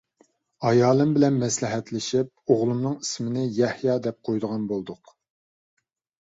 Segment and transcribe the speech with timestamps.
[0.69, 5.15] ئايالىم بىلەن مەسلىھەتلىشىپ، ئوغلۇمنىڭ ئىسمىنى «يەھيا» دەپ قويىدىغان بولدۇق.